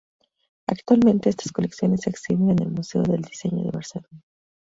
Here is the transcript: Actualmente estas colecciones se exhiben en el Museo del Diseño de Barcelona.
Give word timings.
Actualmente 0.67 1.29
estas 1.29 1.51
colecciones 1.51 2.01
se 2.01 2.09
exhiben 2.09 2.49
en 2.49 2.63
el 2.63 2.71
Museo 2.71 3.03
del 3.03 3.21
Diseño 3.21 3.65
de 3.65 3.69
Barcelona. 3.69 4.23